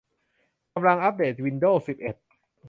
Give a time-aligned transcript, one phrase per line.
[0.73, 2.15] กำลังอัปเดตวินโดวส์สิบเอ็ด